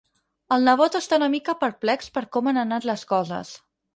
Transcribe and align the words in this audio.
El 0.55 0.63
nebot 0.67 0.95
està 0.99 1.19
una 1.19 1.27
mica 1.33 1.55
perplex 1.65 2.09
per 2.17 2.25
com 2.37 2.51
han 2.53 2.61
anat 2.63 2.91
les 2.93 3.07
coses. 3.15 3.55